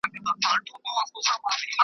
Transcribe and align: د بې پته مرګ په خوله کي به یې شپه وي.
د 0.03 0.03
بې 0.13 0.19
پته 0.25 0.47
مرګ 0.51 0.67
په 0.83 0.89
خوله 0.93 1.07
کي 1.11 1.11
به 1.13 1.19
یې 1.21 1.21
شپه 1.27 1.51
وي. 1.59 1.71